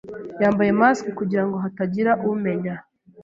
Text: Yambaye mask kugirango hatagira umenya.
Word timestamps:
Yambaye 0.41 0.71
mask 0.81 1.03
kugirango 1.19 1.55
hatagira 1.63 2.11
umenya. 2.31 2.75